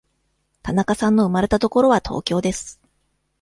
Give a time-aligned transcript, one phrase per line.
[0.63, 2.81] 田中さんの生まれた所は東京です。